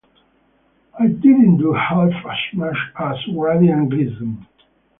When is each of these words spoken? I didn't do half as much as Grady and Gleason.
I 0.99 1.05
didn't 1.09 1.57
do 1.57 1.73
half 1.73 2.11
as 2.25 2.53
much 2.57 2.75
as 2.99 3.17
Grady 3.35 3.69
and 3.69 3.87
Gleason. 3.87 4.47